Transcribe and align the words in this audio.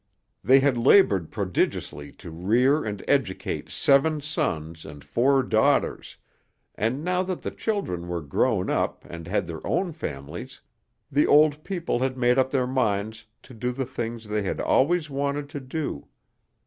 They 0.43 0.61
had 0.61 0.79
labored 0.79 1.29
prodigiously 1.29 2.11
to 2.13 2.31
rear 2.31 2.83
and 2.83 3.05
educate 3.07 3.69
seven 3.69 4.19
sons 4.19 4.83
and 4.83 5.03
four 5.03 5.43
daughters 5.43 6.17
and, 6.73 7.03
now 7.03 7.21
that 7.21 7.43
the 7.43 7.51
children 7.51 8.07
were 8.07 8.23
grown 8.23 8.67
up 8.67 9.05
and 9.07 9.27
had 9.27 9.45
their 9.45 9.61
own 9.63 9.91
families, 9.91 10.59
the 11.11 11.27
old 11.27 11.63
people 11.63 11.99
had 11.99 12.17
made 12.17 12.39
up 12.39 12.49
their 12.49 12.65
minds 12.65 13.27
to 13.43 13.53
do 13.53 13.71
the 13.71 13.85
things 13.85 14.27
they 14.27 14.41
had 14.41 14.59
always 14.59 15.11
wanted 15.11 15.49
to 15.49 15.59
do. 15.59 16.07